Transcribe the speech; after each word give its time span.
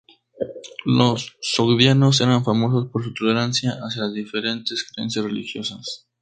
Los 0.85 1.37
sogdianos 1.41 2.21
eran 2.21 2.43
famosos 2.43 2.89
por 2.91 3.03
su 3.03 3.13
tolerancia 3.13 3.73
hacia 3.83 4.01
las 4.01 4.13
diferentes 4.15 4.83
creencias 4.91 5.23
religiosas. 5.23 6.07